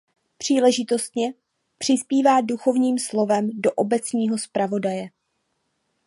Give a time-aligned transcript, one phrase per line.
[0.37, 1.33] Příležitostně
[1.77, 5.09] přispívá duchovním slovem do obecního zpravodaje.